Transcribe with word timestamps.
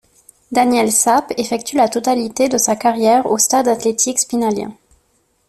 Daniel 0.51 0.91
Sap 0.91 1.31
effectue 1.37 1.75
la 1.77 1.87
totalité 1.87 2.49
de 2.49 2.57
sa 2.57 2.75
carrière 2.75 3.27
au 3.27 3.37
Stade 3.37 3.67
athlétique 3.67 4.17
spinalien. 4.17 4.73